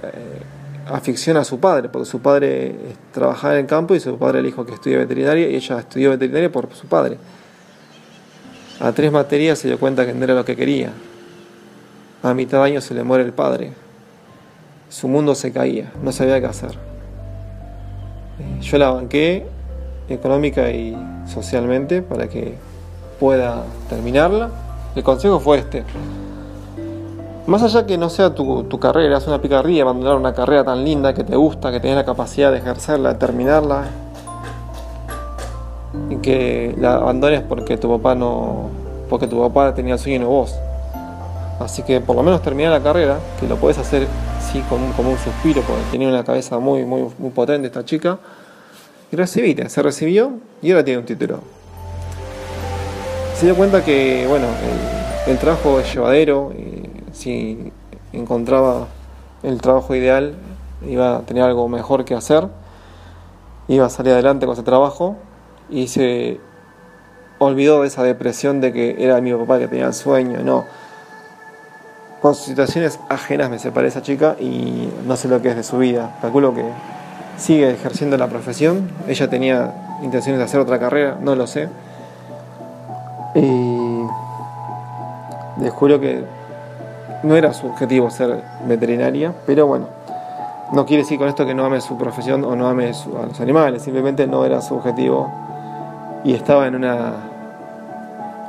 afición 0.88 1.38
a 1.38 1.44
su 1.44 1.60
padre, 1.60 1.90
porque 1.90 2.06
su 2.06 2.20
padre 2.20 2.76
trabajaba 3.12 3.56
en 3.56 3.62
el 3.62 3.66
campo 3.66 3.96
y 3.96 4.00
su 4.00 4.18
padre 4.18 4.42
le 4.42 4.48
dijo 4.48 4.66
que 4.66 4.74
estudia 4.74 4.98
veterinaria 4.98 5.50
y 5.50 5.56
ella 5.56 5.80
estudió 5.80 6.12
veterinaria 6.12 6.52
por 6.52 6.74
su 6.74 6.88
padre. 6.88 7.18
A 8.80 8.92
tres 8.92 9.12
materias 9.12 9.60
se 9.60 9.68
dio 9.68 9.80
cuenta 9.80 10.06
que 10.06 10.14
no 10.14 10.24
era 10.24 10.34
lo 10.34 10.44
que 10.44 10.56
quería. 10.56 10.92
A 12.22 12.34
mitad 12.34 12.60
de 12.60 12.66
año 12.66 12.82
se 12.82 12.94
le 12.94 13.04
muere 13.04 13.24
el 13.24 13.34
padre. 13.34 13.72
Su 14.90 15.08
mundo 15.08 15.36
se 15.36 15.52
caía, 15.52 15.92
no 16.02 16.12
sabía 16.12 16.40
qué 16.40 16.46
hacer. 16.46 16.72
Eh, 18.40 18.62
yo 18.62 18.78
la 18.78 18.90
banqué 18.92 19.46
económica 20.10 20.70
y 20.72 20.98
socialmente 21.28 22.02
para 22.02 22.28
que 22.28 22.56
pueda 23.20 23.64
terminarla. 23.90 24.52
El 24.96 25.04
consejo 25.04 25.40
fue 25.40 25.60
este. 25.60 25.84
Más 27.46 27.62
allá 27.62 27.86
que 27.86 27.98
no 27.98 28.10
sea 28.10 28.34
tu, 28.34 28.80
carrera, 28.80 29.18
es 29.18 29.28
una 29.28 29.42
picardía 29.42 29.84
abandonar 29.84 30.16
una 30.16 30.34
carrera 30.34 30.64
tan 30.64 30.86
linda 30.86 31.14
que 31.14 31.26
te 31.26 31.36
gusta, 31.36 31.72
que 31.72 31.82
tenés 31.82 31.98
la 31.98 32.06
capacidad 32.06 32.52
de 32.52 32.60
ejercerla, 32.60 33.14
de 33.14 33.20
terminarla, 33.20 33.84
y 36.10 36.16
que 36.18 36.74
la 36.80 36.96
abandones 36.96 37.42
porque 37.42 37.76
tu 37.78 37.90
papá 37.90 38.16
no, 38.16 38.70
porque 39.10 39.28
tu 39.28 39.42
papá 39.42 39.74
tenía 39.74 39.96
el 39.96 40.00
sueño 40.00 40.28
vos. 40.28 40.56
Así 41.60 41.84
que 41.84 42.00
por 42.00 42.16
lo 42.16 42.24
menos 42.24 42.42
terminar 42.42 42.72
la 42.72 42.82
carrera, 42.82 43.20
que 43.40 43.48
lo 43.48 43.58
puedes 43.58 43.78
hacer 43.78 44.08
sí 44.52 44.62
con 44.70 44.82
un, 44.82 44.94
como 44.94 45.12
un 45.12 45.18
suspiro, 45.18 45.62
porque 45.64 45.84
tenía 45.92 46.08
una 46.08 46.24
cabeza 46.24 46.60
muy, 46.60 46.86
muy, 46.86 47.10
muy 47.18 47.32
potente 47.32 47.68
esta 47.68 47.84
chica, 47.84 48.20
y 49.12 49.16
recibiste, 49.18 49.70
se 49.70 49.84
recibió 49.84 50.32
y 50.62 50.72
ahora 50.72 50.84
tiene 50.86 51.00
un 51.00 51.06
título. 51.06 51.40
Se 53.38 53.48
dio 53.48 53.56
cuenta 53.56 53.84
que, 53.84 54.26
bueno, 54.30 54.48
el, 55.28 55.38
trabajo 55.38 55.80
es 55.80 55.94
llevadero. 55.94 56.54
Si 57.14 57.72
encontraba 58.12 58.88
el 59.44 59.62
trabajo 59.62 59.96
ideal, 59.96 60.36
iba 60.88 61.18
a 61.18 61.20
tener 61.22 61.44
algo 61.44 61.70
mejor 61.70 62.04
que 62.04 62.16
hacer, 62.16 62.48
iba 63.68 63.86
a 63.86 63.90
salir 63.90 64.14
adelante 64.14 64.46
con 64.46 64.54
ese 64.54 64.64
trabajo 64.64 65.16
y 65.70 65.88
se 65.88 66.40
olvidó 67.40 67.82
de 67.82 67.88
esa 67.88 68.04
depresión 68.04 68.62
de 68.62 68.74
que 68.74 69.04
era 69.04 69.22
mi 69.22 69.34
papá 69.34 69.60
que 69.60 69.68
tenía 69.68 69.88
el 69.88 69.94
sueño, 69.94 70.40
no. 70.44 70.66
Con 72.22 72.36
situaciones 72.36 73.00
ajenas 73.10 73.50
me 73.50 73.60
separé 73.60 73.90
esa 73.90 74.02
chica 74.02 74.36
y 74.40 74.90
no 75.06 75.18
sé 75.18 75.28
lo 75.28 75.42
que 75.42 75.50
es 75.50 75.56
de 75.56 75.64
su 75.64 75.78
vida. 75.78 76.18
Calculo 76.22 76.54
que 76.54 76.64
sigue 77.38 77.72
ejerciendo 77.72 78.18
la 78.18 78.28
profesión. 78.28 78.90
Ella 79.08 79.30
tenía 79.30 80.00
intenciones 80.02 80.40
de 80.40 80.46
hacer 80.46 80.62
otra 80.62 80.80
carrera, 80.80 81.18
no 81.22 81.36
lo 81.36 81.48
sé. 81.48 81.68
Y 83.36 84.04
descubro 85.58 86.00
que 86.00 86.24
no 87.24 87.36
era 87.36 87.54
su 87.54 87.68
objetivo 87.68 88.10
ser 88.10 88.44
veterinaria, 88.68 89.34
pero 89.46 89.66
bueno, 89.66 89.88
no 90.74 90.86
quiere 90.86 91.04
decir 91.04 91.18
con 91.18 91.28
esto 91.28 91.46
que 91.46 91.54
no 91.54 91.66
ame 91.66 91.82
su 91.82 91.98
profesión 91.98 92.44
o 92.44 92.56
no 92.56 92.68
ame 92.68 92.92
a 92.92 93.26
los 93.26 93.40
animales, 93.40 93.84
simplemente 93.84 94.28
no 94.28 94.46
era 94.46 94.62
su 94.62 94.76
objetivo 94.76 95.32
y 96.24 96.34
estaba 96.34 96.68
en 96.68 96.76
una, 96.76 97.14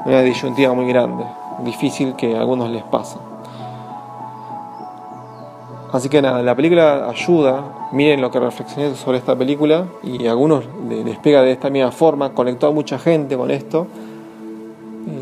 una 0.04 0.21
disyuntiva 0.23 0.73
muy 0.75 0.87
grande, 0.88 1.25
difícil 1.64 2.14
que 2.16 2.37
a 2.37 2.40
algunos 2.40 2.71
les 2.71 2.83
pasa. 2.85 3.19
Así 5.93 6.09
que 6.09 6.21
nada, 6.21 6.43
la 6.43 6.57
película 6.57 7.09
ayuda, 7.09 7.62
miren 7.93 8.21
lo 8.21 8.28
que 8.28 8.40
reflexioné 8.40 8.97
sobre 8.97 9.19
esta 9.19 9.37
película 9.37 9.85
y 10.02 10.26
a 10.26 10.33
algunos 10.33 10.64
les 10.88 11.19
pega 11.19 11.43
de 11.43 11.52
esta 11.52 11.71
misma 11.71 11.93
forma, 11.93 12.31
conectó 12.31 12.66
a 12.66 12.73
mucha 12.73 12.99
gente 12.99 13.37
con 13.37 13.52
esto 13.52 13.87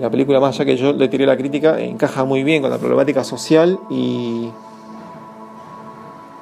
la 0.00 0.10
película, 0.10 0.40
más 0.40 0.54
allá 0.56 0.64
que 0.64 0.76
yo 0.76 0.92
le 0.92 1.08
tiré 1.08 1.26
la 1.26 1.36
crítica, 1.36 1.80
encaja 1.80 2.24
muy 2.24 2.44
bien 2.44 2.62
con 2.62 2.70
la 2.70 2.78
problemática 2.78 3.24
social 3.24 3.78
y, 3.90 4.50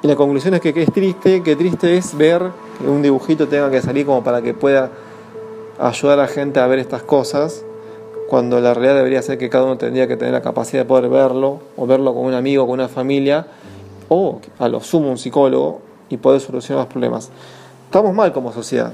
y 0.03 0.07
la 0.07 0.15
conclusión 0.15 0.53
es 0.53 0.61
que, 0.61 0.69
es 0.75 0.91
triste, 0.91 1.43
que 1.43 1.55
triste 1.55 1.97
es 1.97 2.17
ver 2.17 2.51
que 2.79 2.87
un 2.87 3.01
dibujito 3.01 3.47
tenga 3.47 3.69
que 3.69 3.81
salir 3.81 4.05
como 4.05 4.23
para 4.23 4.41
que 4.41 4.53
pueda 4.53 4.89
ayudar 5.79 6.19
a 6.19 6.23
la 6.23 6.27
gente 6.27 6.59
a 6.59 6.67
ver 6.67 6.79
estas 6.79 7.03
cosas, 7.03 7.63
cuando 8.27 8.59
la 8.61 8.73
realidad 8.73 8.95
debería 8.95 9.21
ser 9.21 9.37
que 9.37 9.49
cada 9.49 9.65
uno 9.65 9.77
tendría 9.77 10.07
que 10.07 10.17
tener 10.17 10.33
la 10.33 10.41
capacidad 10.41 10.83
de 10.83 10.87
poder 10.87 11.09
verlo, 11.09 11.59
o 11.77 11.85
verlo 11.85 12.13
con 12.13 12.25
un 12.25 12.33
amigo, 12.33 12.65
con 12.65 12.73
una 12.73 12.87
familia, 12.87 13.47
o 14.09 14.39
a 14.59 14.67
lo 14.67 14.79
sumo 14.81 15.09
un 15.09 15.17
psicólogo 15.17 15.81
y 16.09 16.17
poder 16.17 16.41
solucionar 16.41 16.85
los 16.85 16.91
problemas. 16.91 17.29
Estamos 17.85 18.13
mal 18.13 18.31
como 18.33 18.51
sociedad. 18.51 18.93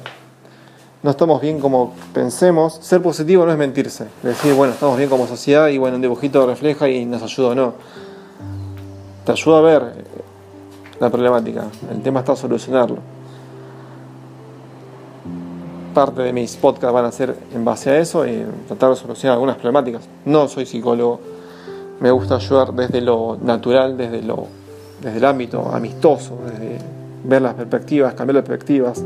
No 1.03 1.11
estamos 1.11 1.41
bien 1.41 1.59
como 1.59 1.93
pensemos. 2.13 2.79
Ser 2.81 3.01
positivo 3.01 3.45
no 3.45 3.51
es 3.51 3.57
mentirse. 3.57 4.05
Decir, 4.23 4.53
bueno, 4.53 4.73
estamos 4.73 4.97
bien 4.97 5.09
como 5.09 5.27
sociedad 5.27 5.67
y 5.67 5.77
bueno, 5.77 5.95
un 5.95 6.01
dibujito 6.01 6.45
refleja 6.45 6.89
y 6.89 7.05
nos 7.05 7.21
ayuda 7.21 7.49
o 7.49 7.55
no. 7.55 7.73
Te 9.25 9.31
ayuda 9.31 9.59
a 9.59 9.61
ver 9.61 10.05
la 10.99 11.09
problemática. 11.09 11.65
El 11.91 12.01
tema 12.01 12.21
está 12.21 12.35
solucionarlo. 12.35 12.97
Parte 15.93 16.21
de 16.21 16.33
mis 16.33 16.55
podcasts 16.55 16.93
van 16.93 17.05
a 17.05 17.11
ser 17.11 17.35
en 17.53 17.63
base 17.65 17.89
a 17.89 17.97
eso 17.99 18.25
y 18.25 18.45
tratar 18.67 18.91
de 18.91 18.95
solucionar 18.95 19.33
algunas 19.33 19.57
problemáticas. 19.57 20.03
No 20.25 20.47
soy 20.47 20.65
psicólogo. 20.65 21.19
Me 21.99 22.11
gusta 22.11 22.35
ayudar 22.35 22.73
desde 22.73 23.01
lo 23.01 23.37
natural, 23.41 23.97
desde 23.97 24.21
lo 24.21 24.47
desde 25.01 25.17
el 25.17 25.25
ámbito 25.25 25.69
amistoso, 25.71 26.37
desde 26.45 26.77
ver 27.23 27.41
las 27.41 27.53
perspectivas, 27.53 28.13
cambiar 28.13 28.35
las 28.35 28.45
perspectivas, 28.45 29.03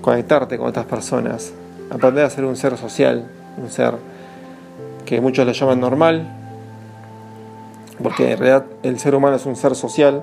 conectarte 0.00 0.58
con 0.58 0.68
otras 0.68 0.86
personas, 0.86 1.52
aprender 1.90 2.24
a 2.24 2.30
ser 2.30 2.44
un 2.44 2.56
ser 2.56 2.76
social, 2.76 3.28
un 3.56 3.70
ser 3.70 3.94
que 5.04 5.20
muchos 5.20 5.46
le 5.46 5.52
llaman 5.52 5.80
normal, 5.80 6.28
porque 8.02 8.32
en 8.32 8.38
realidad 8.38 8.64
el 8.82 8.98
ser 8.98 9.14
humano 9.14 9.36
es 9.36 9.46
un 9.46 9.56
ser 9.56 9.74
social. 9.74 10.22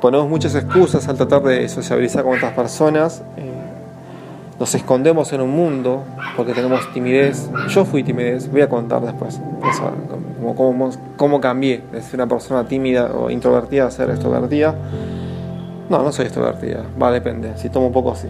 Ponemos 0.00 0.28
muchas 0.28 0.54
excusas 0.54 1.08
al 1.08 1.16
tratar 1.16 1.42
de 1.42 1.68
sociabilizar 1.68 2.24
con 2.24 2.36
otras 2.36 2.52
personas. 2.54 3.22
Eh, 3.36 3.50
nos 4.58 4.74
escondemos 4.74 5.32
en 5.32 5.40
un 5.40 5.50
mundo 5.50 6.04
porque 6.36 6.52
tenemos 6.52 6.80
timidez. 6.92 7.50
Yo 7.68 7.84
fui 7.84 8.02
timidez, 8.02 8.50
voy 8.50 8.60
a 8.60 8.68
contar 8.68 9.02
después 9.02 9.40
cómo, 10.56 10.90
cómo, 11.16 11.40
cambié 11.40 11.82
de 11.92 12.02
ser 12.02 12.16
una 12.16 12.26
persona 12.26 12.66
tímida 12.66 13.10
o 13.14 13.30
introvertida 13.30 13.86
a 13.86 13.90
ser 13.90 14.10
extrovertida. 14.10 14.74
No, 15.90 16.04
no 16.04 16.12
soy 16.12 16.26
extrovertida, 16.26 16.84
va, 17.02 17.10
depende, 17.10 17.50
si 17.56 17.68
tomo 17.68 17.88
un 17.88 17.92
poco 17.92 18.14
sí. 18.14 18.28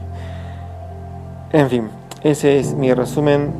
En 1.52 1.68
fin, 1.68 1.90
ese 2.22 2.58
es 2.58 2.72
mi 2.72 2.94
resumen. 2.94 3.50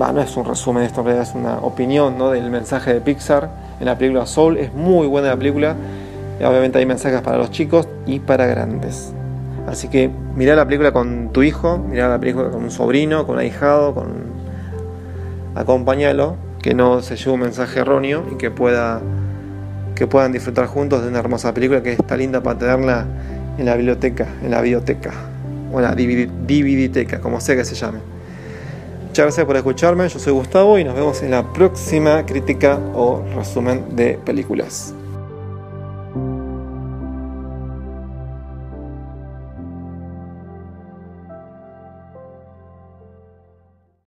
Va, 0.00 0.10
no 0.10 0.22
es 0.22 0.34
un 0.38 0.46
resumen, 0.46 0.82
esto 0.84 1.00
en 1.00 1.06
realidad 1.06 1.28
es 1.28 1.34
una 1.34 1.58
opinión 1.58 2.16
¿no? 2.16 2.30
del 2.30 2.50
mensaje 2.50 2.94
de 2.94 3.02
Pixar 3.02 3.50
en 3.78 3.84
la 3.84 3.98
película 3.98 4.24
Soul. 4.24 4.56
Es 4.56 4.72
muy 4.72 5.06
buena 5.06 5.28
la 5.28 5.36
película. 5.36 5.76
Obviamente 6.38 6.78
hay 6.78 6.86
mensajes 6.86 7.20
para 7.20 7.36
los 7.36 7.50
chicos 7.50 7.88
y 8.06 8.20
para 8.20 8.46
grandes. 8.46 9.12
Así 9.66 9.88
que 9.88 10.10
mirá 10.34 10.56
la 10.56 10.64
película 10.64 10.92
con 10.92 11.30
tu 11.34 11.42
hijo, 11.42 11.76
mirá 11.76 12.08
la 12.08 12.18
película 12.18 12.48
con 12.48 12.64
un 12.64 12.70
sobrino, 12.70 13.26
con 13.26 13.34
un 13.34 13.42
ahijado, 13.42 13.92
con... 13.92 14.06
acompáñalo, 15.54 16.36
que 16.62 16.72
no 16.72 17.02
se 17.02 17.16
lleve 17.16 17.32
un 17.32 17.40
mensaje 17.40 17.80
erróneo 17.80 18.24
y 18.32 18.36
que 18.36 18.50
pueda 18.50 19.02
que 19.96 20.06
puedan 20.06 20.30
disfrutar 20.30 20.66
juntos 20.66 21.02
de 21.02 21.08
una 21.08 21.18
hermosa 21.18 21.52
película 21.52 21.82
que 21.82 21.92
está 21.92 22.16
linda 22.16 22.42
para 22.42 22.58
tenerla 22.58 23.06
en 23.58 23.64
la 23.64 23.74
biblioteca, 23.74 24.28
en 24.42 24.50
la 24.52 24.60
biblioteca 24.60 25.12
o 25.72 25.80
en 25.80 25.84
la 25.84 25.94
DVD, 25.94 27.20
como 27.20 27.40
sea 27.40 27.56
que 27.56 27.64
se 27.64 27.74
llame. 27.74 27.98
Muchas 29.08 29.24
gracias 29.24 29.46
por 29.46 29.56
escucharme, 29.56 30.08
yo 30.08 30.18
soy 30.18 30.34
Gustavo 30.34 30.78
y 30.78 30.84
nos 30.84 30.94
vemos 30.94 31.22
en 31.22 31.30
la 31.30 31.52
próxima 31.52 32.24
crítica 32.26 32.78
o 32.94 33.24
resumen 33.34 33.96
de 33.96 34.18
películas. 34.24 34.94